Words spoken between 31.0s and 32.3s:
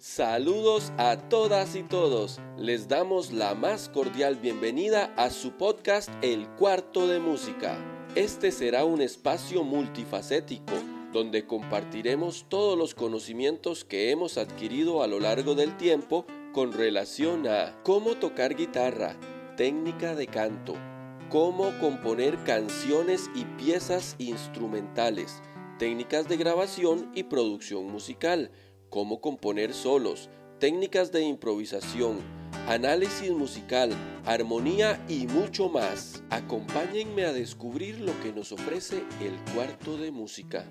de improvisación,